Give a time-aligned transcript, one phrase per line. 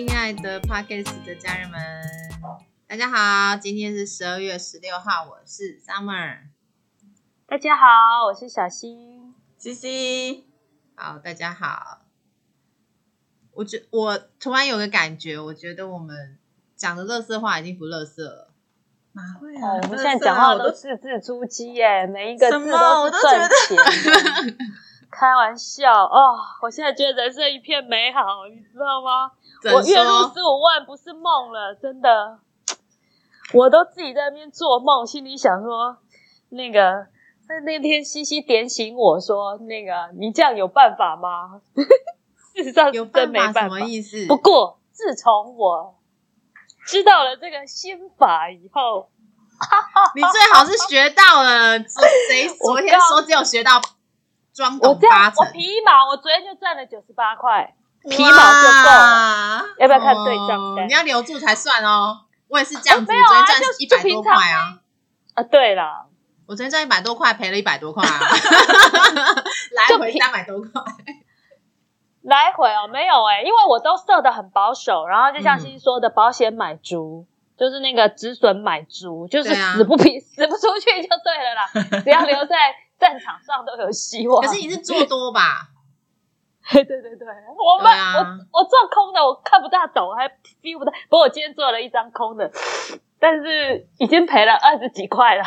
[0.00, 1.78] 亲爱的 Podcast 的家人们，
[2.88, 3.54] 大家好！
[3.58, 6.38] 今天是十二月十六号，我是 Summer。
[7.46, 9.34] 大家好，我是小新。
[9.58, 10.46] 西西，
[10.94, 12.06] 好，大家好。
[13.52, 16.38] 我觉我突然有个感觉，我觉得我们
[16.74, 18.54] 讲的乐色话已经不乐色了。
[19.12, 19.80] 哪会哦啊？
[19.82, 24.56] 我们现在讲话都字字珠玑耶，每一个字我都是赚钱。
[25.10, 29.32] 开玩笑哦，我现在觉得人生一片美好，你知道吗？
[29.74, 30.32] 我月入说？
[30.34, 32.38] 十五万不是梦了，真的。
[33.52, 35.96] 我都自己在那边做梦，心里想说，
[36.50, 37.08] 那个，
[37.48, 41.60] 那那天西西点醒我说，那个你这样有办法吗？
[42.54, 43.68] 事实上真没办法什。
[43.68, 44.26] 么意思？
[44.26, 45.96] 不过自从我
[46.86, 49.08] 知道了这个心法以后，
[50.14, 53.80] 你最好是学到了，昨 谁我昨天说只有学到
[54.60, 57.74] 装我这样懂八成我，皮毛，我昨天就赚了九十八块，
[58.10, 59.64] 皮毛就够了。
[59.78, 62.26] 要不要看对账单哦你要留住才算哦。
[62.48, 64.78] 我也是这样子，昨天赚就一百多块啊。
[65.34, 66.06] 啊，对了，
[66.46, 68.20] 我昨天赚一百多块，赔了一百多块啊，
[69.72, 70.70] 来回三百多块。
[72.22, 77.26] 来回哦，没有哎、因为我都设的很保守，然后就像嗯西西说的，保险买足。
[77.56, 81.68] 就是那个止损买足，就是死不皮、死不出去就对了啦，
[82.02, 82.56] 只要留在
[83.00, 84.42] 战场上都有希望。
[84.42, 85.68] 可是你是做多吧？
[86.70, 90.28] 对对对对，我们、啊我我做空的，我看不大懂，还
[90.62, 90.92] feel 不到。
[91.08, 92.48] 不过我今天做了一张空的，
[93.18, 95.42] 但是已经赔了二十几块了。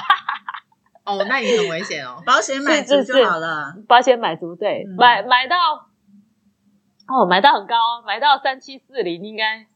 [1.06, 2.22] 哦，那你很危险哦。
[2.26, 3.74] 保险买足就好了。
[3.88, 5.56] 保险买足对，嗯买买到
[7.08, 9.68] 哦，买到很高，买到三七四零应该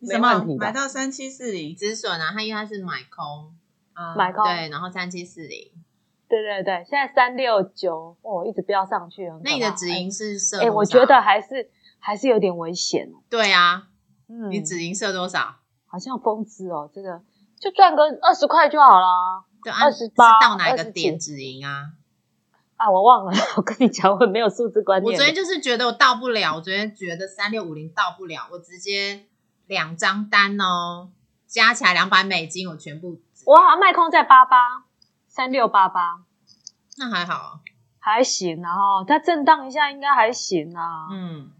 [0.00, 3.54] 没什么问题买到三七四零止损啊，它因为它是买空，
[3.92, 4.16] 啊？
[4.16, 4.44] 买空。
[4.44, 5.70] 对，然后三七四零。
[6.28, 10.70] 对对对，现在三六九哦，一直飙上去，那你的怕止盈是设哎？
[10.70, 13.22] 我觉得还是还是有点危险哦。
[13.30, 13.88] 对啊，
[14.28, 15.56] 嗯，你止盈设多少？
[15.86, 17.22] 好像疯子哦，这个
[17.60, 19.44] 就赚个二十块就好啦。
[19.62, 21.92] 就二十八到哪个27点止盈啊？
[22.76, 25.12] 啊，我忘了，我跟你讲，我没有数字观念。
[25.12, 29.24] 我昨天就是觉得我到不了，我昨天觉得三六五零到不了，我直接
[29.66, 31.10] 两张单哦，
[31.46, 34.84] 加起来两百美金，我全部我好像卖空在八八
[35.36, 36.24] 三六八八，
[36.96, 37.60] 那还好啊，
[37.98, 41.08] 还行啊哈，它震荡一下应该还行啊。
[41.12, 41.52] 嗯，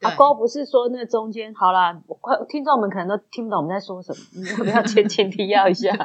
[0.00, 5.96] 阿高不是说那中间好啦，我快听众们可能都听不懂我们在说什么，你 要不要前情提要一下？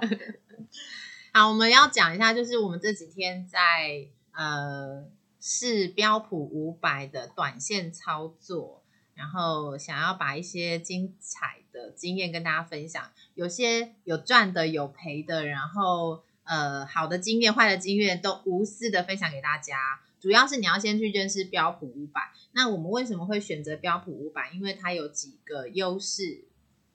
[1.34, 5.06] 好，我们要讲一下，就是我们这几天在呃
[5.42, 8.84] 是标普五百的短线操作，
[9.16, 13.04] 然后想要把一些精彩的经验跟大家分享，
[13.34, 20.00] 有些有赚的，有赔的，然后呃好的经验、坏的经验都无私的分享给大家。
[20.20, 22.32] 主要是你要先去认识标普五百。
[22.54, 24.50] 那我们为什么会选择标普五百？
[24.56, 26.46] 因为它有几个优势。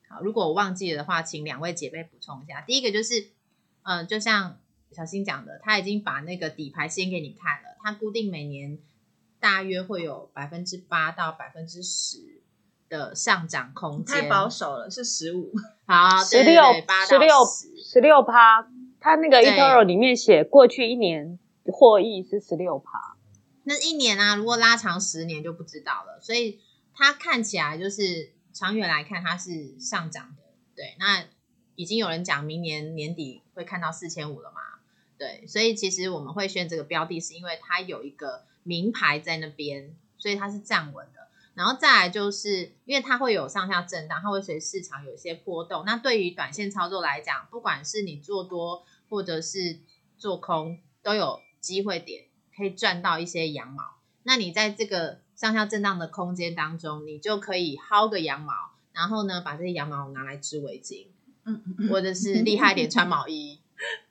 [0.09, 2.59] 好，如果我忘记了的话，请两位姐妹补充一下。
[2.59, 3.29] 第一个就是，
[3.83, 4.59] 嗯、就像
[4.91, 8.77] 小新讲的，他已经把那个底牌先给你看了，它固定每年
[9.39, 12.41] 大约会有百分之八到百分之十
[12.89, 14.23] 的上涨空间。
[14.23, 15.53] 太保守了，是十五。
[15.85, 17.29] 好，十六八十六
[17.81, 18.67] 十六趴，
[19.01, 23.17] 它那个 eToro 里面写过去一年获益是十六趴。
[23.63, 26.19] 那一年啊，如果拉长十年就不知道了。
[26.21, 26.59] 所以
[26.93, 30.43] 它看起来就是长远来看，它是上涨的。
[30.75, 31.25] 对，那
[31.75, 34.61] 已经有人讲明年年底会看到四千五了嘛？
[35.17, 41.20] 对，所以其实我们会选这个标的，是因为它有一个名牌在那边，所以它是站稳的。
[41.53, 45.83] 然后再来就是，因为它会有上下震荡，它会随市场有一些波动。
[45.85, 49.79] 那对于短线操作来讲，不管是你做多或者是
[50.17, 52.23] 做空，都有机会点
[52.55, 53.83] 可以赚到一些羊毛。
[54.23, 58.53] 那你在这个上下震荡的空间当中，你就可以薅个羊毛，
[58.93, 61.07] 然后呢，把这些羊毛拿来织围巾，
[61.43, 63.59] 嗯嗯或者是厉害一点穿毛衣，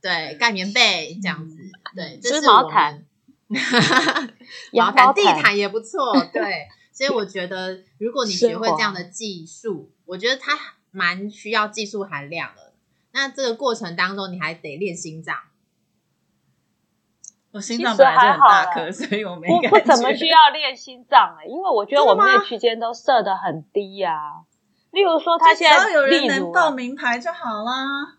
[0.03, 1.57] 对，盖棉被这样子，
[1.97, 3.07] 对，这织毛毯，
[4.73, 6.69] 毛毯、地毯也不错，对。
[6.93, 10.59] 所以我觉得，如果你学会这样的技术，我觉得它
[10.91, 12.73] 蛮需要技术含量的。
[13.13, 15.37] 那这个过程当中，你还得练心脏。
[17.53, 19.81] 我心脏本来就很大颗，所以我没不感觉。
[19.81, 24.45] 不怎么需要练心脏哎、因为我觉得我们那区间都设的很低呀、
[24.93, 28.19] 例如说，他就只现在要有人能报名牌就好啦。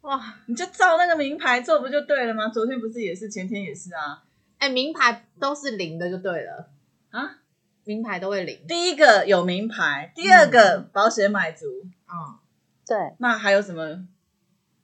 [0.00, 2.48] 哇，你就照那个名牌做不就对了吗？
[2.48, 4.24] 昨天不是也是，前天也是啊。
[4.58, 6.68] 哎，名牌都是零的就对了，
[7.12, 7.38] 啊，
[7.84, 8.66] 名牌都会领。
[8.66, 11.66] 第一个有名牌，第二个保险买足，
[12.08, 12.38] 嗯，
[12.86, 14.06] 对那还有什么？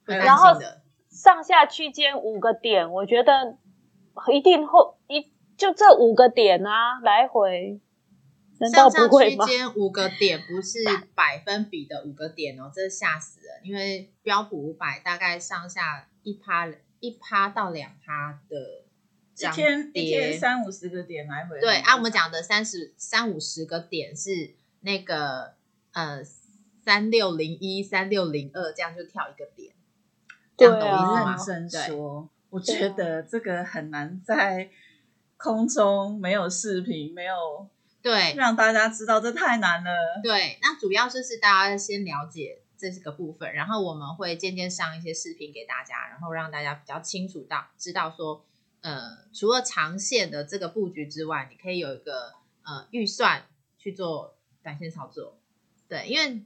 [0.05, 0.57] 然后。
[1.11, 3.57] 上下区间五个点，我觉得
[4.31, 7.81] 一定会一就这五个点啊，来回
[8.59, 9.45] 难道上下区不会吗？
[9.45, 10.79] 间五个点不是
[11.15, 13.49] 百分比的五个点哦， 这吓死人！
[13.63, 16.67] 因为标普五百大概上下一趴
[17.01, 18.85] 一趴到两趴的
[19.47, 21.59] 一天一天跌，三五十个点来回。
[21.59, 25.53] 对，按我们讲的三十三五十个点是那个
[25.93, 26.23] 呃
[26.83, 29.73] 三六零一、三六零二，这样就跳一个点，
[30.57, 31.45] 这样懂对意思啊吗？
[31.47, 34.69] 认真说，我觉得这个很难在
[35.37, 37.67] 空中没有视频，没有
[38.01, 39.91] 对让大家知道，这太难了。
[40.23, 48.45] 对，那主要就是大家先了解这是个部分，然后我们会渐渐上一些视频给大家，然后让大家比较清楚到知道说，
[48.81, 52.33] 呃，除了长线的这个布局之外，你可以有一个
[52.63, 53.43] 呃预算
[53.77, 55.37] 去做短线操作。
[55.87, 56.43] 对，因为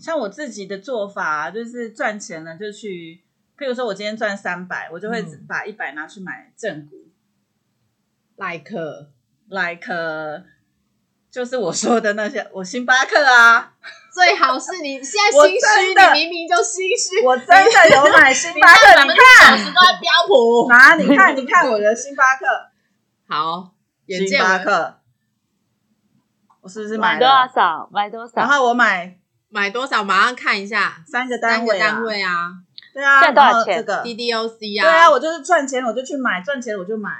[0.00, 3.22] 像我自己的做法，就是赚钱了就去，
[3.58, 5.46] 譬如说我今天赚三百，我就会嗯。
[5.46, 7.08] 把一百拿去买正股、
[8.36, 8.70] like
[9.48, 10.44] l i k e
[11.34, 13.72] 就是我说的那些，我星巴克啊，
[14.14, 20.68] 最好是你现在心虚，的你明明就心虚，我真的有买星巴克，你分之九十看，都在标普。
[20.70, 22.46] 拿你看，你看我的星巴克，
[23.28, 23.72] 好，
[24.06, 25.00] 眼巴克，
[26.62, 27.88] 我是不是买买多少？
[27.92, 28.32] 买多少？
[28.36, 30.04] 然后我买买多少？
[30.04, 32.30] 马上看一下三个三个单位啊，单位啊
[32.94, 37.10] 对啊，现在多少钱这个，，DDOC 啊对啊，我就是赚钱我就去买，赚钱我就买。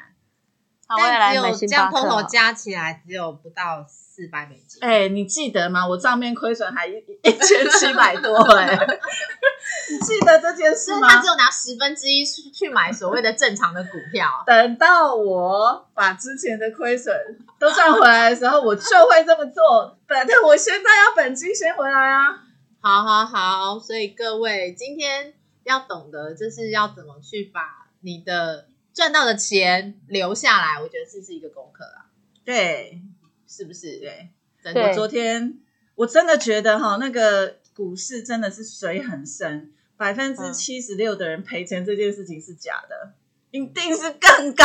[0.97, 2.29] 好，我也但只来买有这样星巴克 total。
[2.29, 4.83] 加起来只有不到四百美金。
[4.83, 5.87] 哎、你记得吗？
[5.87, 6.93] 我账面亏损还一
[7.23, 8.77] 一千七百多 哎、
[9.91, 11.27] 你记得这件事吗他只？
[11.27, 14.29] 有拿十分之一去去买所谓的正常的股票。
[14.47, 17.15] 等到我把之前的亏损
[17.59, 19.99] 都赚回来的时候，我就会这么做。
[20.07, 22.41] 反正我现在要本金先回来啊。
[22.81, 25.33] 好好好，所以各位今天
[25.65, 27.61] 要懂得就是要怎么去把
[28.01, 32.07] 你的赚到的钱留下来，我觉得这是一个功课啊，
[32.45, 33.03] 对
[33.49, 33.99] 是不是？
[33.99, 34.29] 对，
[34.63, 34.95] 真对的。
[34.95, 35.59] 昨天
[35.97, 43.13] 我真的觉得哈，那个股市真的是水很深，百分之七十六的人赔钱这件事情是假的，
[43.51, 44.65] 一定是更高。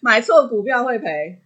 [0.00, 1.40] 买错股票会赔，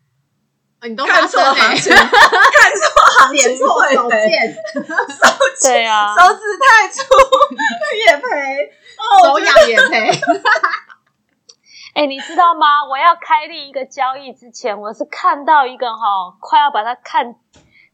[0.80, 4.88] 哦你都看错行情，看错行情错会赔， 手
[5.62, 7.02] 对啊，手指太粗
[8.06, 8.72] 也赔。
[8.98, 10.20] 哦，手痒也赔。
[11.94, 12.66] 哎、你知道吗？
[12.88, 17.34] 我要开立一个交易之前，我是看到一个哈，快要把它看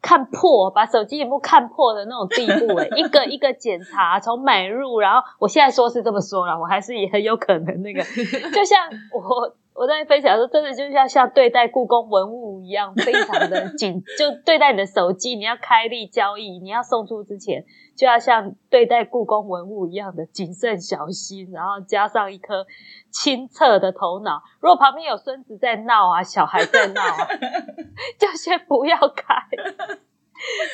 [0.01, 8.03] 看破，把手机屏幕看破的那种地步、哎，一个一个检查，从买入，然后我现在说是这么说了，我还是也很有可能那个，
[8.53, 17.65] 就像我我在分享说，真的就像像对待故宫文物一样，非常的紧，就对待你的手机，你要开立交易，你要送出之前，
[17.95, 22.65] 就要像对待故宫文物一样的谨慎小心，然后加上一颗
[23.09, 24.41] 清澈的头脑。
[24.59, 27.27] 如果旁边有孙子在闹啊，小孩在闹啊，
[28.19, 29.35] 就先不要开。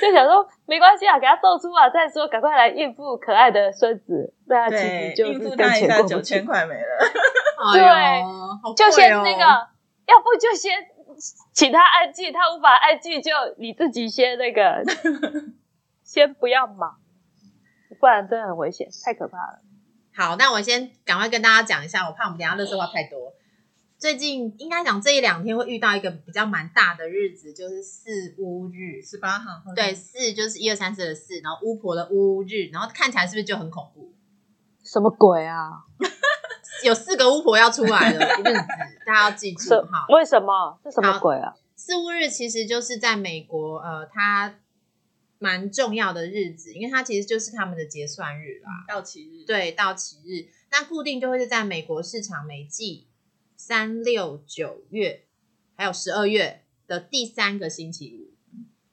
[0.01, 4.33] 就想说没关系啊，给他揍出啊，再说，赶快来应付可爱的孙子。
[4.47, 6.79] 那其对实，就是应付跟他一下钱过不去九千块没了。
[7.73, 9.43] 对就先那个，
[10.07, 10.73] 要不就先
[11.53, 14.81] 请他安静，他无法安静，就你自己先那个，
[16.03, 16.97] 先不要忙，
[18.01, 19.61] 不然真的很危险，太可怕了。
[20.13, 23.31] 好，那我先赶快跟大家讲一下，我怕我们等下乐色话太多。
[23.97, 28.99] 最近应该讲这一两天会遇到一个比较蛮大的日子，就是四巫日。
[29.01, 34.11] 十八号，对，四就是一二三四的四，然后巫婆的巫日，然后看起来是不是就很恐怖？
[34.83, 35.83] 什么鬼啊？
[36.83, 38.65] 有四个巫婆要出来的日子，
[39.05, 40.07] 大家要记住哈。
[40.09, 40.79] 为什么？
[40.83, 41.53] 这什么鬼啊？
[41.75, 44.55] 四巫日其实就是在美国，呃，它
[45.41, 48.85] 蛮重要的日子，因为它其实就是他们的结算日啦。
[48.87, 53.07] 到期日，对，到期日，那固定就会是在美国市场每季
[53.57, 55.23] 三六九月
[55.75, 58.29] 还有十二月的第三个星期五。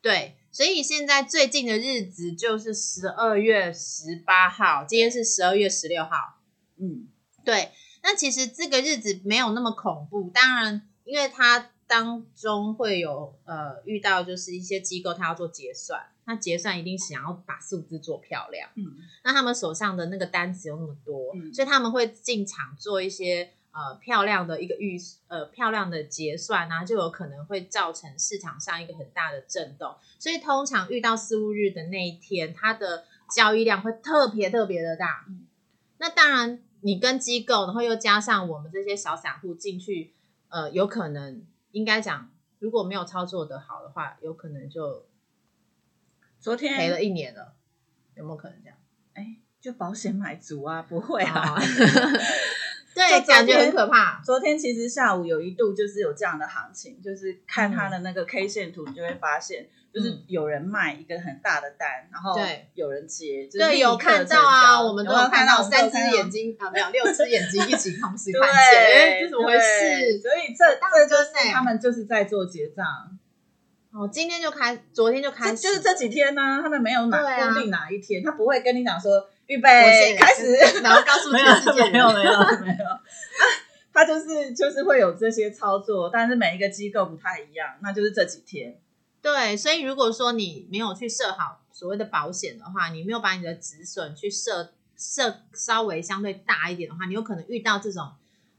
[0.01, 6.41] 对，所以现在最近的日子就是十二月十八号，今天是十二月十六号。
[6.79, 7.09] 嗯，
[7.45, 18.69] 对，那其实这个日子没有那么恐怖，当然，因为它当中会有呃遇到就是一些机构它要做结算，那结算一定想要把数字做漂亮。
[18.75, 18.85] 嗯，
[19.25, 29.97] 那他们手上的那个单子有那么多，嗯所以他们会进场做一些呃漂亮的一个预呃漂亮的结算啊，就有可能会造成市场上一个很大的震动。
[30.19, 33.05] 所以通常遇到四五日的那一天，它的
[33.35, 35.25] 交易量会特别特别的大。
[35.29, 35.47] 嗯
[36.01, 40.13] 那当然，你跟机构，然后又加上我们这些小散户进去，
[40.49, 41.43] 呃，有可能
[41.73, 42.31] 应该讲，
[42.61, 45.05] 如果没有操作的好的话，有可能就
[46.41, 47.55] 昨天赔了一年了，
[48.15, 48.77] 有没有可能这样？
[49.15, 51.61] 哎，就保险买足啊，不会啊， 啊，
[52.95, 54.21] 对，感觉很可怕。
[54.25, 70.21] 昨天其实下午有一度就是有这样的行情，就是看它的那个 K 线图，你就会发现，就是嗯有人卖一个很大的单，然后对有人接，就是对，有看到啊，我们都有看到三只眼睛啊，没有 六只眼睛一起同时对，看见，哎，这怎么回事？
[70.21, 72.85] 所以这大这就是他们就是在做结账，
[73.91, 79.69] 哦，今天就开，昨天就开始，就是这几天呢、他们没有哪啊固定哪一天，他不会跟你讲说预我备
[80.07, 80.53] 先开始，
[80.83, 82.31] 然后告诉没全世界没有没有
[82.61, 83.01] 没有，啊
[83.93, 88.77] 他就是就是会有这些操作，但是每一个机构不太一样，那就是这几天。
[89.21, 98.13] 对，所以如果说你没有去设好所谓的保险的话，你没有把你的止损去设设稍微相对大一点的话，你有可能遇到这种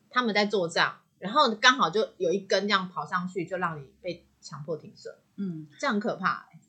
[0.09, 6.59] 他们在做账，然后刚好就有一根这样跑上去，就让你被强迫停损，嗯，这样很可怕、欸。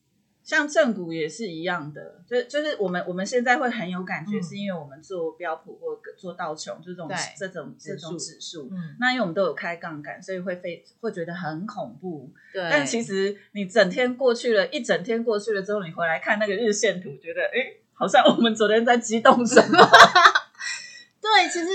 [0.43, 8.69] 像正股也是一样的，就就是我们我们现在会很有感觉，嗯是因为我们做标普或做道琼这种对这种这种指指数。
[8.73, 12.33] 嗯，那因为我们都有开杠杆，所以会非会觉得很恐怖。
[12.53, 12.69] 对。
[12.69, 19.79] 但其实你整天过去了，一整天过去了之后，你回来看那个日线图，觉得诶，好像我们昨天在激动什么。
[21.21, 21.69] 对，其实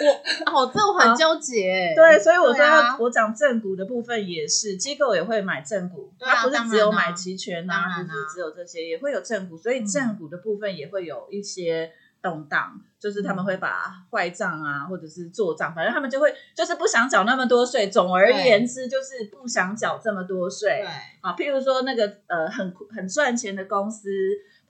[0.00, 0.10] 我
[0.52, 1.94] 哦，这我很纠结、欸。
[1.94, 2.64] 对，所以我说
[2.98, 17.88] 我讲正股的部分也是，机构也会买正股，它不是只有买期权当然啊啊，不是只有这些，也会有正股，所以嗯正股的部分也会有一些动荡，就是他们会把坏账啊，或者是做账，反正他们就会就是不想缴那么多税。
[17.88, 20.86] 总而言之，就是不想缴这么多税对。
[21.20, 21.34] 啊。
[21.36, 24.08] 譬如说那个呃很很赚钱的公司，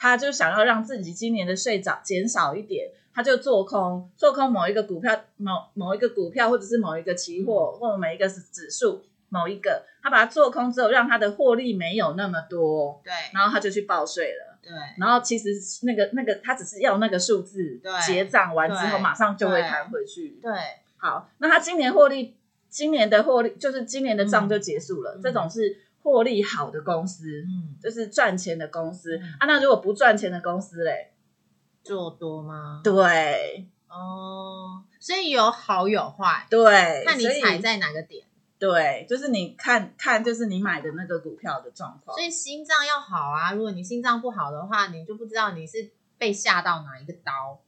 [0.05, 13.11] 他就想要让自己今年的税涨减少一点，他就做空做空某一个股票某某一个股票或者是某一个期货、或者某一个指数某一个，他把它做空之后，让他的获利没有那么多，对。
[13.33, 14.59] 然后他就去报税了。
[14.63, 14.71] 对。
[14.99, 15.49] 然后其实
[15.87, 20.39] 那个那个他只是要那个数字对结账完之后马上就会弹回去。
[20.43, 20.53] 对。
[20.99, 22.37] 好，那他今年获利，
[22.69, 25.23] 今年的获利就是今年的账就结束了，嗯。
[25.23, 29.47] 这种是获利好的公司，嗯，就是赚钱的公司、嗯啊。
[29.47, 31.13] 那如果不赚钱的公司嘞？
[31.83, 32.83] 做多吗？
[32.85, 38.27] 对哦，所以有好有坏，对，看你踩在哪个点。
[38.59, 42.25] 对，就是你看看，就是你买的那个股票的状况所。
[42.25, 47.61] 以心脏要好啊，如果你心脏不好的话，你就不知道你是被吓到哪一个刀，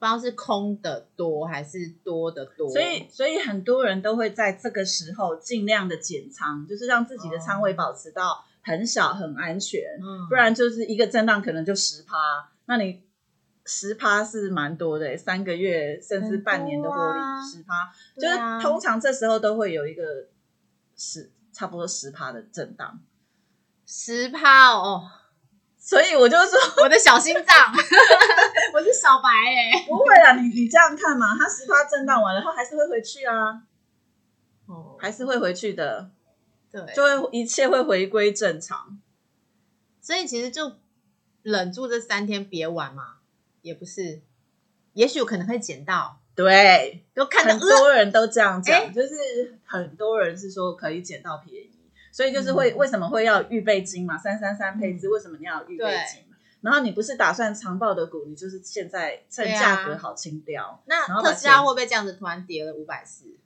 [0.00, 2.68] 不知道是空的多还是多的多。
[2.70, 9.80] 所以，所以很多人都会在这个时候尽量的减仓，就是让自己的仓位保持到很小、很安全。
[10.00, 12.16] 嗯，不然就是一个震荡可能就十趴，
[12.64, 13.02] 那你
[13.66, 17.20] 十趴是蛮多的，三个月甚至半年的获利
[17.52, 20.02] 十趴，就是通常这时候都会有一个
[20.96, 23.00] 十差不多十趴的震荡，
[23.84, 25.10] 十趴哦，
[25.82, 27.46] 所以我就说 我的小心脏，
[28.74, 33.62] 我是小白哎、不会啦，你你这样看嘛，它十趴震荡完了，后还是会回去啊，
[34.66, 36.10] 哦，还是会回去的，
[36.70, 39.00] 对，就会一切会回归正常。
[40.02, 40.72] 所以其实就
[41.42, 43.16] 忍住这三天别玩嘛，
[43.62, 44.20] 也不是，
[44.92, 51.70] 也许我可能会捡到，对，都看到很多人都这样讲，哎就是很多人是说可以捡到便宜，
[52.12, 54.18] 所以就是嗯会、为什么会要预备金嘛？
[54.18, 56.24] 三三三配置、为什么你要有预备金？
[56.60, 60.82] 然后你不是打算长报的股，你就是现在趁价格好清掉。
[60.84, 63.36] 然那后特斯拉钱会不会这样子突然跌了五百四，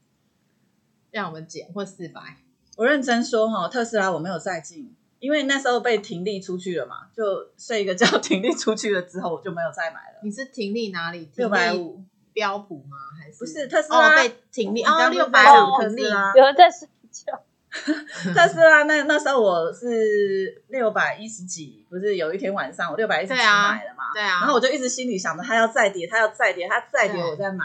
[1.13, 2.39] 让我们减或四百？
[2.77, 10.19] 我认真说哈，特斯拉我没有再进，因为那时候被停利出去了嘛，就睡一个觉， 停利出去了之后我就没有再买了。
[10.25, 11.31] 你是停利哪里？
[11.37, 12.03] 六百五
[12.33, 12.97] 标普吗？
[13.17, 17.44] 还是不是特斯拉哦被停利哦六百五停利讲特斯拉有人在睡觉，
[18.35, 27.65] 特斯拉那那时候我是六百一十几，不是有一天晚上我六百一十几买了嘛，对啊，然后我就一直心里想着它要再跌，它要再跌，它再跌我再买，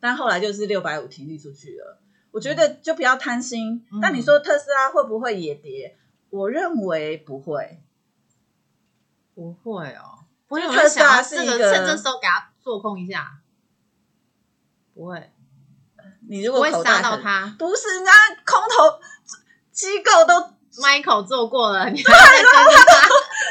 [0.00, 1.98] 但后来就是六百五停利出去了。
[2.32, 3.86] 我觉得就不要贪心。
[3.92, 5.96] 嗯但你说特斯拉会不会也跌？
[6.30, 7.80] 我认为不会。
[9.34, 13.38] 不会哦，不会有特斯拉是一个这个趁这时候给它做空一下，
[14.94, 15.30] 不会，
[16.28, 17.54] 你如不会杀到它。
[17.58, 18.10] 不是人家
[18.46, 18.98] 空头
[19.76, 20.34] 机构都
[20.82, 23.08] Michael 做过了， 你还在跟着他？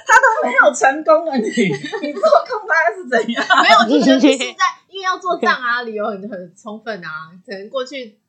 [0.08, 1.48] 他都没有成功了，你
[2.02, 3.46] 你做空他是怎样？
[3.64, 7.32] 没有，我就觉得现在因为要做账啊，理由很很充分啊。
[7.46, 8.20] 可能过去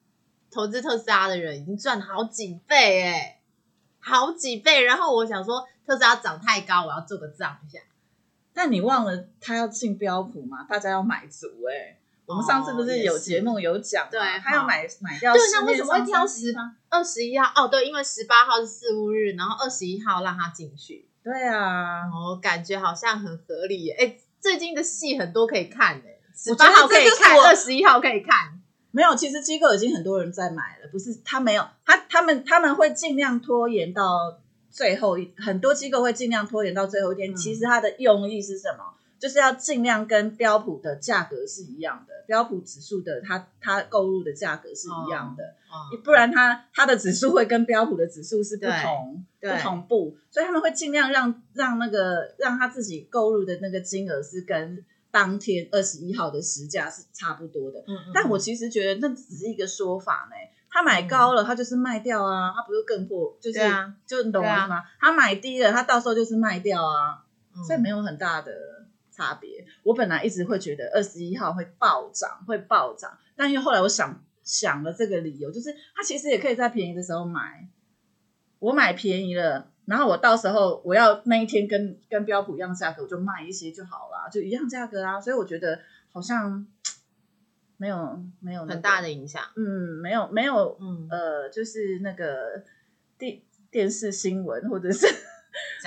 [0.50, 3.40] 投资特斯拉的人已经赚好几倍哎、
[3.98, 4.82] 好几倍。
[4.84, 7.78] 然后我想说，特斯拉涨太高，我要做个账一下。
[8.54, 10.64] 但你忘了他要进标普嘛？
[10.68, 23.96] 大家要买足哎、我们上次不是有节目有讲嘛，对他要买买掉对那为什么会挑三十趴二十一号哦，对，因为十八号是四五日，然后二十一号让他进去，对啊，我感觉好像很合理耶。
[23.98, 28.60] 哎，最近的戏很多可以看哎，十八号可以看，二十一号可以看。
[28.90, 34.40] 没有，其实机构已经很多人在买了，不是他没有，他他们他们会尽量拖延到
[34.70, 37.36] 最后一，很多机构会尽量拖延到最后一天。
[37.36, 38.95] 其实他的用意是什么？
[39.18, 45.44] 就是要尽量跟标普的价格是一样的，标普指数的它它购入的价格是一样的，
[46.04, 54.84] 不然它它的指数会跟标普的指数是不同不同步，所以他们会尽量让让那个让他自己购入的那个金额是跟。
[55.08, 60.36] 当天二十一号的时价是差不多的，嗯嗯，但我其实觉得那只是一个说法呢。
[60.68, 63.58] 他买高了，他就是卖掉啊，他不是更破，就是
[64.06, 64.82] 就你懂吗？
[65.00, 67.24] 他买低了，他到时候就是卖掉啊，
[67.66, 68.52] 所以没有很大的
[69.16, 69.64] 差别。
[69.82, 77.68] 我本来一直会觉得二十一号会暴涨，会暴涨，但因为后来我想想了这个理由，就是它其实也可以在便宜的时候买，
[78.58, 79.72] 我买便宜了。
[79.86, 85.20] 然后我到时候我要那一天跟跟标普一样价格，我就卖一些就好了，就一样价格啊。
[85.20, 85.78] 所以我觉得
[86.12, 86.66] 好像
[87.76, 89.42] 没有没有很大的影响。
[89.54, 89.62] 嗯，
[90.02, 92.64] 没有没有，嗯呃，就是那个
[93.16, 95.06] 电电视新闻或者是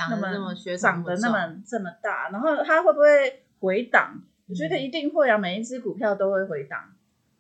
[0.08, 4.22] 讲的那么长得那么这么大，然后它会不会回档？
[4.48, 6.94] 我觉得一定会啊，每一只股票都会回档。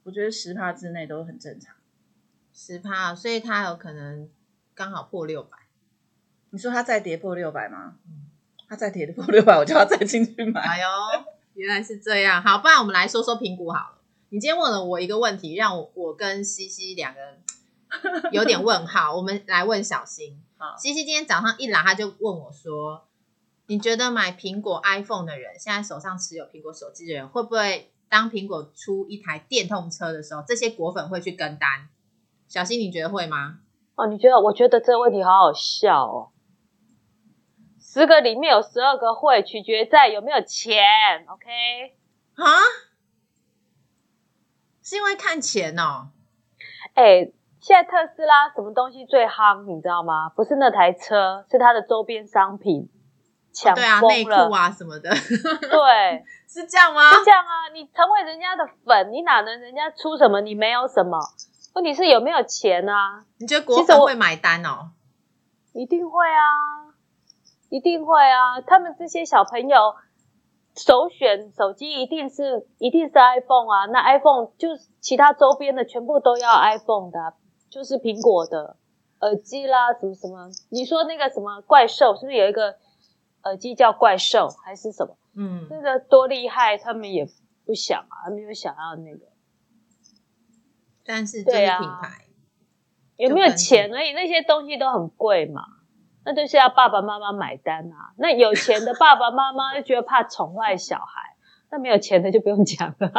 [0.04, 1.76] 我觉得十趴之内都很正常，
[2.54, 4.30] 十趴，所以它有可能
[4.74, 5.58] 刚好破六百。
[6.50, 7.96] 你说它再跌破六百吗？
[8.08, 8.28] 嗯，
[8.68, 10.62] 它再跌破六百，我就要再进去买。
[10.62, 10.88] 哎呦，
[11.54, 12.42] 原来是这样。
[12.42, 13.98] 好，不然我们来说说评估好了。
[14.30, 17.42] 你今天问了我一个问题，让我我跟西西两个人
[18.32, 19.16] 有点问号。
[19.16, 20.42] 我们来问小新。
[20.62, 23.08] 好，西西今天早上一来，他就问我说
[23.68, 31.88] ：“你觉得买苹果 iPhone 的人，现在手上持有苹果手机的人，会不会当苹果出一台电动车的时候，这些果粉会去跟单？”
[32.50, 33.60] 小新，你觉得会吗？
[33.96, 34.38] 哦，你觉得？
[34.42, 36.32] 我觉得这个问题好好笑哦。
[37.80, 40.84] 十个里面有十二个会，取决在有没有钱。
[41.30, 41.96] OK？
[42.36, 42.44] 啊？
[44.84, 46.10] 是因为看钱哦？
[46.96, 47.32] 哎，
[47.70, 49.64] 现在特斯拉什么东西最夯？
[49.66, 50.28] 你知道吗？
[50.30, 52.90] 不是那台车，是它的周边商品
[53.54, 55.12] 抢啊内裤啊什么的。
[55.70, 57.12] 对，是这样吗？
[57.14, 57.70] 是这样啊！
[57.72, 61.20] 你成为人家的粉，你哪能人家出什么，你没有什么？
[61.76, 63.24] 问题是有没有钱啊？
[63.38, 64.90] 你觉得国粉会买单哦？
[65.74, 66.90] 一定会啊！
[67.70, 68.62] 一定会啊！
[68.62, 69.94] 他们这些小朋友
[70.76, 77.36] 首选手机一定是一定是 iPhone 啊，那 iPhone 就其他周边的全部都要 iPhone 的，
[77.70, 78.78] 就是苹果的
[79.22, 80.50] 耳机啦，什么什么。
[80.70, 82.78] 你说那个什么怪兽，是不是有一个
[83.44, 85.18] 耳机叫怪兽还是什么？
[85.36, 87.28] 嗯，那个多厉害，他们也
[87.66, 89.26] 不想啊，没有想要那个。
[91.06, 92.26] 但是这个品牌
[93.18, 95.64] 有没有钱而已，那些东西都很贵嘛。
[96.26, 98.14] 那就是要爸爸妈妈买单啊！
[98.18, 101.36] 那有钱的爸爸妈妈就觉得怕宠坏小孩，
[101.72, 103.12] 那没有钱的就不用讲了。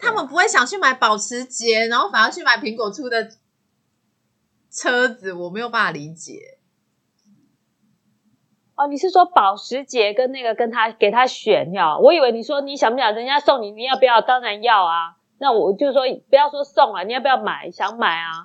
[0.00, 3.30] 他们不会想去买保时捷，然后反而去买苹果出的
[4.70, 6.58] 车子，我没有办法理解。
[8.74, 11.98] 哦，你是说保时捷跟那个跟他给他选要？
[11.98, 14.20] 我以为你说你想不想人家送你，你要不要？
[14.22, 15.16] 当然要啊！
[15.38, 17.70] 那我就说不要说送啊，你要不要买？
[17.70, 18.44] 想买啊？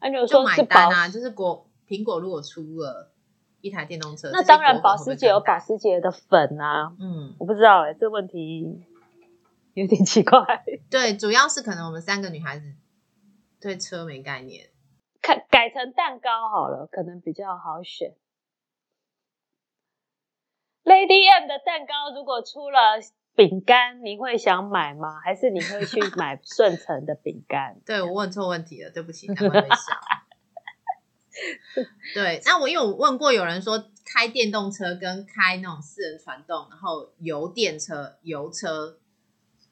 [0.00, 1.66] 那就说是保啊，就是果。
[1.86, 3.12] 苹果如果出了
[3.60, 6.94] 一台电动车，那当然保时捷有保时捷的粉啊。
[6.98, 8.82] 嗯，我不知道哎，这问题
[9.74, 10.64] 有点奇怪。
[10.90, 12.74] 对，主要是可能我们三个女孩子
[13.60, 14.70] 对车没概念，
[15.20, 18.14] 改改成蛋糕好了，可能比较好选。
[20.84, 23.00] Lady M 的蛋糕如果出了
[23.34, 25.18] 饼干，你会想买吗？
[25.24, 27.80] 还是你会去买顺成的饼干？
[27.86, 29.98] 对我问错问题了，对不起，他想。
[32.14, 38.98] 对，那我因为我问过有人说开电动车跟开那种私人传动，然后油电车、油车，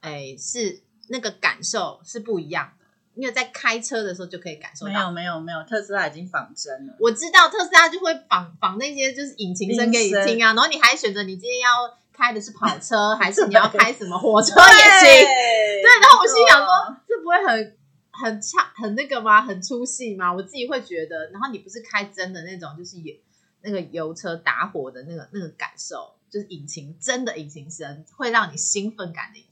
[0.03, 2.85] 哎，是那个感受是不一样的。
[3.15, 6.95] 因为在开车的时候就可以感受到，没有没有没有，特斯拉已经仿真了。
[7.01, 15.27] 我知道特斯拉就会仿仿那些就是引擎声给你听啊，然后你还选择你今天要开的是跑车， 还是你要开什么火车也行。
[15.27, 17.79] 对，然后我心想说，这不会很。
[18.15, 19.41] 很差很那个吗？
[19.41, 20.31] 很出戏吗？
[20.31, 21.31] 我自己会觉得。
[21.31, 23.15] 然后你不是开真的那种，就是油
[23.63, 29.52] 那个油车打火的那个那个感受，就是引擎真的引擎声会让你兴奋感的引擎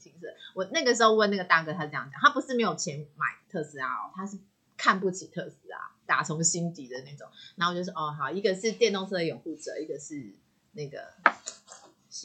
[0.53, 4.37] 我那个时候问那个大哥，他这样讲，他不是没有钱买特斯拉哦，他是
[4.77, 7.27] 看不起特斯拉，打从心底的那种。
[7.55, 10.33] 然后我就说，哦，好，一个是电动车的拥护者，一个是
[10.73, 10.99] 那个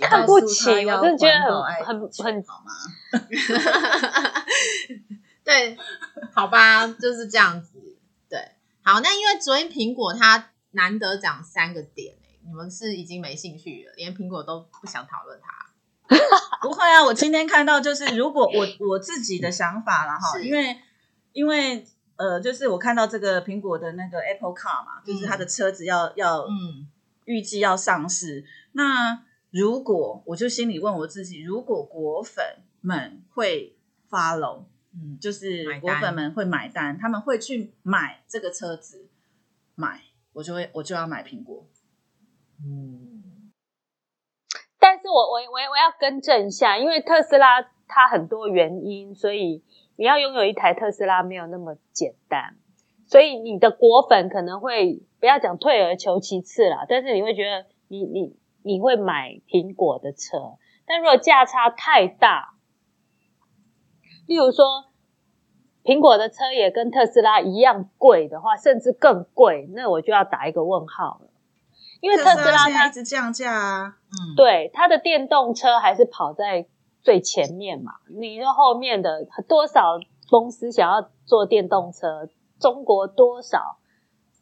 [0.09, 2.73] 看不起，我真的觉得很很很好吗？
[5.45, 5.77] 对，
[6.33, 7.97] 好吧，就是这样子。
[8.29, 15.66] 对，好，那因为昨天苹果它难得讲三个点，你们是已经没兴趣了，连苹果都不想讨论它。
[16.63, 20.77] 不会啊，我今天看到就是，如果我 我自己的想法了哈，因为
[21.33, 21.85] 因为
[22.17, 26.89] 呃，就是我看到这个苹果的那个 Apple Car 嘛，就是它的车子要要嗯。
[27.27, 28.45] 预计要上市。
[28.71, 33.77] 那如果我就心里问我自己，如果果粉们会
[34.09, 39.09] follow，嗯，就是果粉们会买单，他们会去买这个车子，
[39.75, 40.03] 买
[40.35, 41.67] 我就会我就要买苹果。
[42.65, 43.25] 嗯，
[44.87, 49.65] 但是我我我我要更正一下，因为特斯拉它很多原因，所以
[49.97, 52.55] 你要拥有一台特斯拉没有那么简单。
[53.05, 62.55] 所以你的果粉可能会不要讲退而求其次啦，但是你会觉得你你你会买苹果的车，但如果价差太大，
[64.29, 64.85] 例如说
[65.83, 71.21] 苹果的车也跟特斯拉一样贵的话，甚至更贵，那我就要打一个问号，
[72.07, 76.67] 因为特斯拉它一直降价啊，嗯，对，它的电动车还是跑在
[77.03, 77.95] 最前面嘛。
[78.09, 79.99] 你说后面的多少
[80.31, 82.29] 公司想要做电动车？
[82.61, 83.79] 中国多少？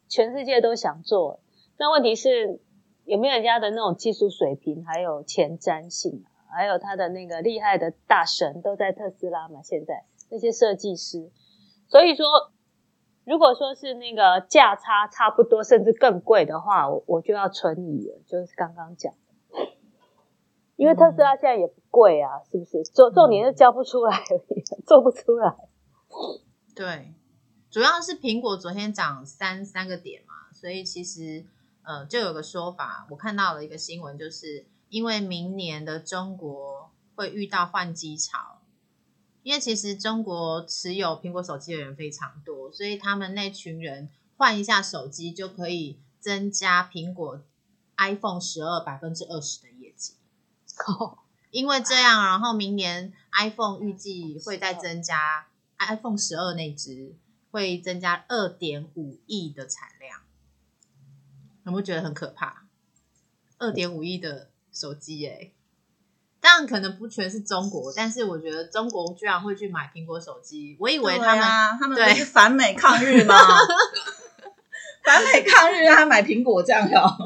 [0.09, 1.41] 全世界都想做。
[1.79, 2.61] 那问题是
[3.05, 9.63] 有没有人家的那种技术水平，还有前瞻性啊，还有他的那个厉害的大神都在特斯拉嘛？
[9.63, 11.31] 现在那些设计师，
[11.89, 12.27] 所以说，
[13.25, 18.21] 如果说是那个价差差不多，甚至更贵的话，我我就要存疑了。
[18.27, 19.13] 就是刚刚讲。
[20.77, 22.83] 因为特斯拉现在也不贵啊，是不是？
[22.93, 25.55] 重重点是交不出来而已， 做不出来。
[26.75, 27.15] 对，
[27.71, 31.45] 主要是苹果昨天涨三三个点嘛，所以其实
[31.85, 38.59] 呃，就有个说法，我看到了一个新闻，就是因为明年的中国会遇到换机潮，
[39.45, 47.41] 因为其实中国持有苹果手机的人非常多，所以他们那群人换一下手机就可以增加苹果
[47.99, 50.15] iPhone 十二百分之二十的业绩。
[51.53, 55.47] 因为这样，然后明年 iPhone 预计会再增加
[55.79, 57.15] iPhone 十二那只
[57.51, 60.23] 会增加二点五亿的产量，
[61.67, 62.67] 有没有觉得很可怕？
[63.59, 65.54] 二点五亿的手机耶、
[66.45, 73.35] 当然可能不全是中国，但是我觉得中国居然会去买苹果手机，我以为他们、啊、他们对不是反美抗日吗？
[75.03, 77.17] 反美抗日，他买苹果这样哦。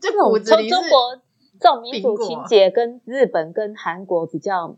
[0.00, 1.20] 就这种中骨子里中国
[1.58, 4.76] 这种民主情节跟日本跟韩国比较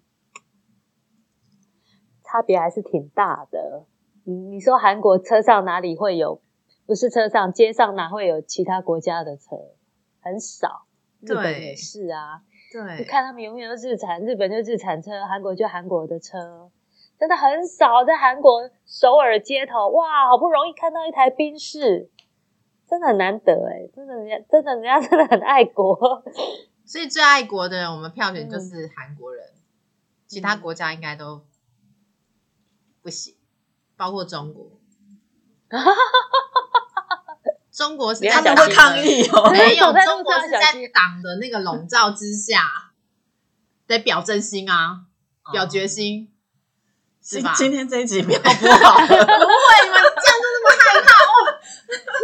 [2.24, 3.84] 差别还是挺大的。
[4.24, 6.40] 你你说韩国车上哪里会有？
[6.86, 9.56] 不是车上，街上哪会有其他国家的车？
[10.22, 10.85] 很少。
[11.20, 11.66] 日本对。
[11.66, 12.98] 也是啊，对。
[12.98, 16.70] 你看他们永远都日产，日本就日产车，韩国就韩国的车，
[17.18, 22.10] 真的很少在韩国首尔街头，哇，好不容易看到一台宾士，
[22.88, 25.96] 真的很难得哎，真的人家真的人家真的很爱国，
[26.84, 28.50] 所以最爱国的人，我们票选嗯。
[28.50, 29.44] 就是韩国人，
[30.26, 31.42] 其他国家应该都
[33.02, 33.34] 不行，
[33.96, 34.70] 包括中国。
[37.76, 39.50] 中国是他们会抗议哦。
[39.50, 42.66] 没有，中国是在党的那个笼罩之下，
[43.86, 45.00] 得表真心啊，
[45.52, 46.32] 表决心，
[47.22, 47.52] 是吧？
[47.54, 51.60] 今今天这一集不要播好，不会，你们这样就那么害怕哦！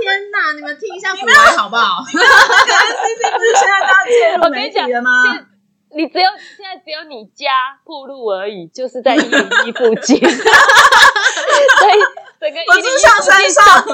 [0.01, 2.03] 天哪，你们听一下古来好不好？
[2.03, 5.23] 不是现在大家介入媒体了吗？
[5.95, 6.25] 你只有
[6.57, 10.31] 现在只有你家铺路而已，就是在一零一附近， 所
[11.91, 12.01] 以
[12.41, 13.85] 整个我一零一住上山上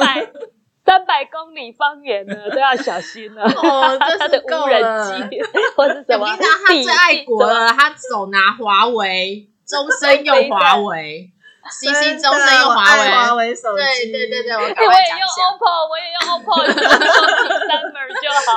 [0.88, 3.44] 三百公里方圆呢 都要小心了。
[3.44, 5.38] 哦真是 无人了机
[5.76, 11.30] 或是什么他最爱国了，他手拿华为，终身用华为，
[11.70, 13.48] 星星终身用华真的我爱华为。
[13.50, 15.28] 为手机，对对对对，我也用。
[15.38, 17.12] OPPO，我也用 OPPO，你们说
[17.68, 18.48] Summer 就好。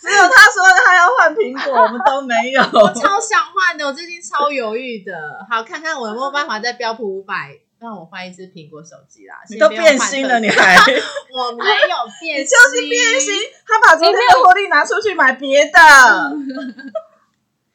[0.00, 2.62] 只有他说他要换苹果，我们都没有。
[2.62, 5.12] 我超想换的，我最近超犹豫的。
[5.48, 9.40] 好，看看我有没有办法在标普五百让我换一只苹果手机啦。
[9.48, 10.76] 你都变心了，你还
[11.32, 13.32] 我没有变心，你就是变心。
[13.66, 15.80] 他把昨天的活力拿出去买别的，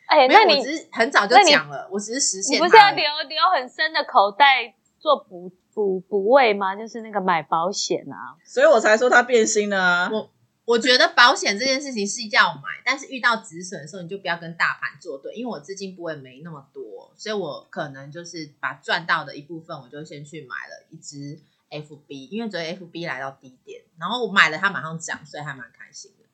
[0.06, 2.60] 哎，那你只是很早就讲了，我只是实你现。
[2.60, 6.76] 不是要留留很深的口袋做补补补位吗？
[6.76, 8.38] 就是那个买保险啊。
[8.46, 10.10] 所以我才说他变心了啊。
[10.14, 10.30] 我
[10.66, 26.26] 我觉得保险这件事情是要买，但是遇到止损的时候，你就不要跟大盘作对，因为我资金不会没那么多，所以我可能就是把赚到的一部分，我就先去买了一只 FB，因为昨天 FB 来到低点，然后我买了它马上涨，所以还蛮开心的。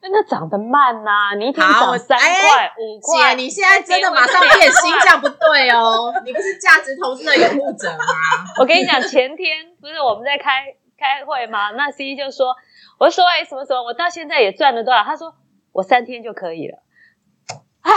[0.00, 8.04] 那那涨得慢呐、你一天好涨三哎块、五姐，块，你现在真的马上变心，这样不对哦，你不是价值投资的拥护者吗？
[8.60, 11.70] 我跟你讲，前天不是我们在开开会嘛？
[11.72, 12.56] 那 C 就说，
[12.98, 15.04] 我说哎什么什么，我到现在也赚了多少？
[15.04, 15.34] 他说
[15.72, 16.78] 我三天就可以了。
[17.82, 17.92] 哎，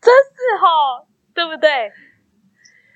[0.00, 1.02] 真是哈，
[1.34, 1.92] 对不对？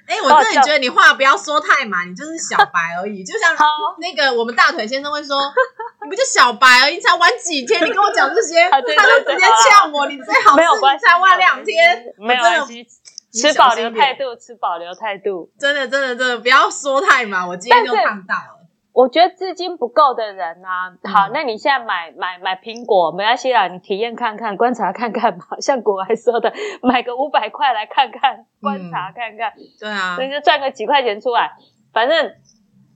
[0.07, 3.25] 哎、我真的觉得你话不要说太满，你就是小白而已。
[3.25, 3.57] 就像，
[3.99, 5.41] 那个我们大腿先生会说，
[6.05, 12.43] 你不就小白而已，才玩几天，你跟我讲这些，啊对他就直接呛我，你最好是没有关系，才玩两天，没有
[13.33, 15.51] 持保留态度，持保留态度。
[15.59, 18.59] 真的真的真的不要说太满，我今天就但是烫到了。
[18.93, 20.69] 我觉得资金不够的人呢、
[21.11, 25.47] 好，嗯那你现在买买买苹果没关系啦，你体验看看，观察看看嘛。
[25.63, 31.53] 像国外说的，买个五百块来看看，观察看看，对啊所，以就赚个几块钱出来。
[31.91, 32.33] 反正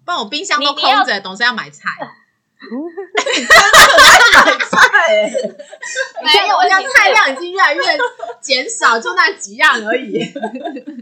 [0.04, 1.88] 不然我冰箱都空着，总是要买菜。
[4.34, 5.30] 买菜欸，
[6.22, 7.82] 没有，我家菜量已经越来越
[8.40, 10.18] 减少，就那几样而已。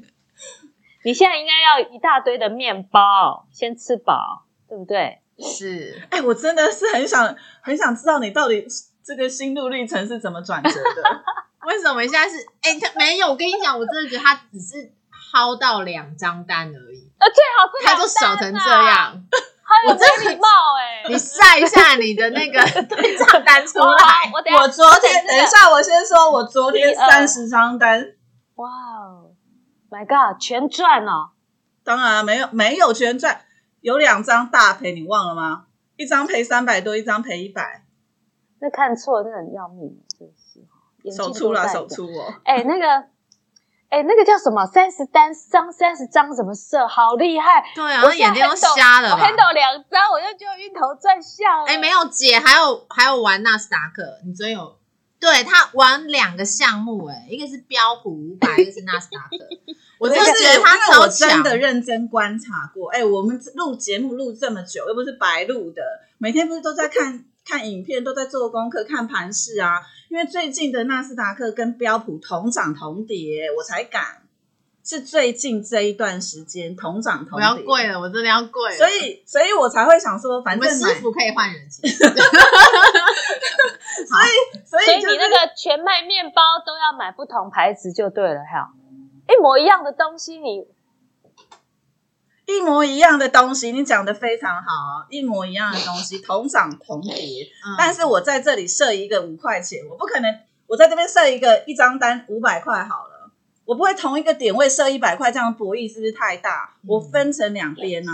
[1.04, 5.20] 你现在应该要一大堆的面包，先吃饱，对不对？
[5.38, 8.66] 是，哎，我真的是很想很想知道你到底
[9.04, 11.24] 这个心路历程是怎么转折的。
[11.66, 12.36] 为什么现在是？
[12.62, 14.92] 哎、他没有，我跟你讲，我真的觉得他只是
[15.32, 19.24] 薅到两张单而已，呃，最好是他就少成这样。
[19.88, 24.30] 我真礼貌哎、你晒一下你的那个 对账单出来。
[24.58, 28.14] 我昨天，等一下，我先说，我昨天三十张单，
[28.56, 29.32] 哇哦
[29.90, 31.30] ，My God，全赚哦！
[31.84, 33.42] 当然没有没有全赚，
[33.80, 35.66] 有两张大赔，你忘了吗？
[35.96, 37.84] 一张赔三百多，一张赔一百，
[38.60, 42.34] 那看错那很要命，真是手粗了手粗哦。
[42.44, 43.08] 哎、那个，
[43.90, 44.66] 哎、那个叫什么？
[44.66, 46.88] 三十单张三十张什么色？
[46.88, 47.64] 好厉害！
[47.74, 51.64] 对啊，我眼睛都瞎了我？handle 两张，我就觉得晕头转向。
[51.64, 54.76] 哎、没有姐，还有还有玩纳斯达克，你昨天有
[55.20, 59.38] 对他玩两个项目、哎，一个是标普五百，一个是纳斯达克。
[60.00, 62.90] 我真的觉得他因为超强我真的认真观察过。
[62.90, 65.82] 哎、我们录节目录这么久，又不是白录的，
[66.18, 69.80] 每天不是都在看看影片，都在做功课、看盘势啊。
[70.14, 74.22] 因为最近的纳斯达克跟标普同涨同跌，我才敢。
[74.84, 78.76] 是最近这一段时间同涨同跌我，要跪了，我真的要跪了。
[78.76, 81.82] 所以，所以我才会想说，反正师傅可以换人机。
[81.90, 82.06] 所以
[84.52, 88.72] 就是所以你那个全麦面包都要买不同牌子就对了，哈，
[89.28, 90.64] 一模一样的东西你，
[92.46, 97.14] 一模一样的东西，你讲的非常好，一模一样的东西，同涨同跌。
[97.64, 103.30] 嗯但是我在这里设一个五块钱，我不可能，我在这边设一个一张单五百块好了，
[103.64, 106.74] 我不会同一个点位设一百块，这样博弈是不是太大？
[106.86, 108.12] 我分成两边啊，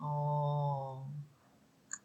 [0.00, 1.02] 哦，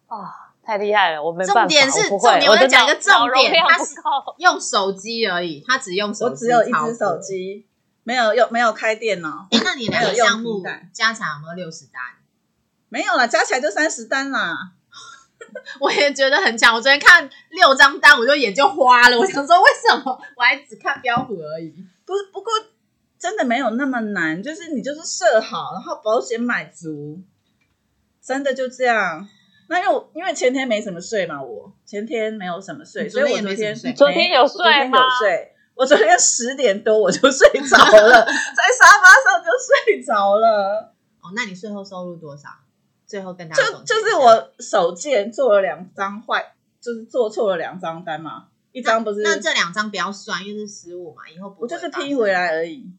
[0.07, 3.95] 啊、太厉害了，我没办法，重点是重点我讲一个重点他是。
[4.37, 7.17] 用手机而已，他只用手机，我只有一只手。
[7.17, 7.65] 机，
[8.03, 12.01] 没有用，没有开店哦，哎，那你两有用项目平板加起来有没有六十单？
[12.89, 14.71] 没有啦，加起来就三十单啦。
[15.79, 16.75] 我也觉得很强。
[16.75, 19.17] 我昨天看六张单，我就眼就花了。
[19.17, 21.73] 我想说，为什么我还只看标普而已？
[22.05, 22.51] 不是，不过
[23.17, 27.21] 真的没有那么难，就是你就是设好，然后保险买足，
[28.21, 29.27] 真的就这样。
[29.67, 39.49] 那因为因为前天没什么睡嘛，我前天没有什么睡，你昨天所以我昨天昨天有我昨天有睡，我昨天十点多我就睡着了，在沙发上就
[39.87, 40.93] 睡着了。
[41.21, 42.49] 哦，那你最后收入多少？
[43.07, 52.91] 最后跟大家就就是我手贱做了两张坏，就是做错了两张单嘛，一张不是那这两张不要算，因为是失误嘛，以后不我就是会发生拼回来而已，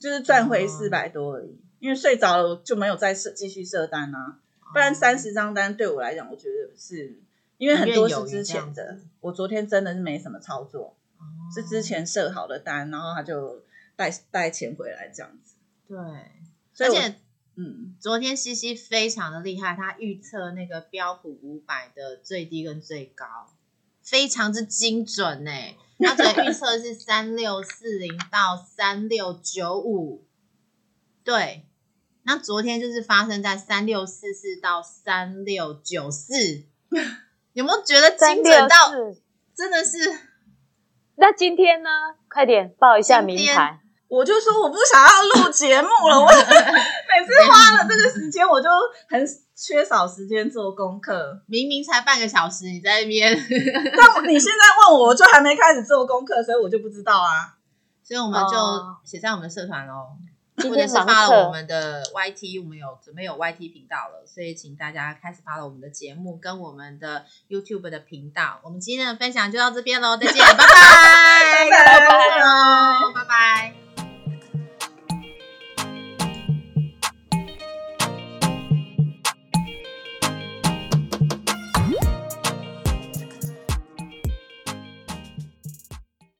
[0.00, 1.56] 就是赚回哦四百多而已。
[1.78, 4.38] 因为睡着了就没有再设继续设单啊，
[4.72, 7.16] 不然三十张单对我来讲，我觉得是
[7.58, 8.98] 因为很多是之前的。
[9.20, 10.92] 我昨天真的是没什么操作，哦
[11.54, 13.62] 是之前设好的单，然后他就
[13.96, 15.54] 带带钱回来这样子。
[15.88, 15.96] 对，
[16.72, 17.14] 所以而且
[17.56, 23.26] 嗯，昨天西西非常的厉害，他预测那个标普五百的最低跟最高，
[24.02, 25.50] 非常之精准呢。
[25.98, 30.24] 他的预测是 三六四零到三六九五，
[31.24, 31.64] 对。
[32.22, 36.34] 那昨天就是发生在三六四四到三六九四，
[37.54, 38.92] 有没有觉得精准到，
[39.56, 40.27] 真的是？
[41.20, 41.90] 那今天呢？
[42.30, 43.80] 快点报一下名牌。
[44.06, 48.68] 我就说我不想要录节目了， 我每次花了这个时间，我就
[49.08, 49.20] 很
[49.54, 51.42] 缺少时间做功课。
[51.46, 57.58] 明明才半个小时，你在那边，但你现在问我，我就还没开始做功课，所以我就不知道啊。
[58.02, 60.06] 所以我们就哦写在我们的社团喽。
[60.58, 68.60] 今天盲或者是发了我，们的 YT，我们有准备有 YT 频道了，所以请大家开始发了我们的节目跟我们的 YouTube 的频道。
[68.62, 70.64] 我们今天的分享就到这边喽，再见，拜拜，
[71.70, 73.87] 拜 拜拜拜。